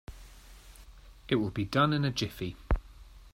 It 1.27 1.35
will 1.35 1.51
be 1.51 1.63
done 1.63 1.93
in 1.93 2.03
a 2.05 2.09
jiffy. 2.09 2.55